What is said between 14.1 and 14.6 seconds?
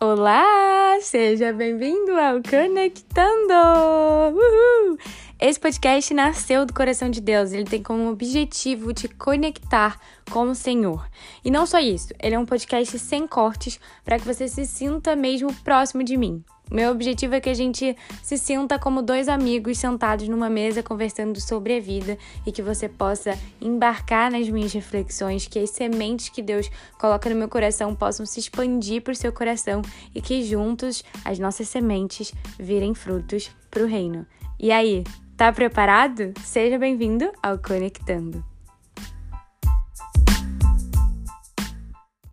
que você